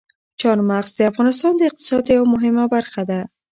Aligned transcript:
چار 0.41 0.57
مغز 0.69 0.91
د 0.95 0.99
افغانستان 1.11 1.53
د 1.57 1.61
اقتصاد 1.69 2.03
یوه 2.15 2.27
مهمه 2.33 2.65
برخه 2.75 3.01
ده. 3.09 3.19